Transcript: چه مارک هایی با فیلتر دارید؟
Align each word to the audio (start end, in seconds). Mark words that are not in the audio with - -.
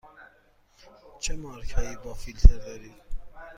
چه 1.19 1.35
مارک 1.35 1.71
هایی 1.71 1.95
با 1.95 2.13
فیلتر 2.13 2.57
دارید؟ 2.57 3.01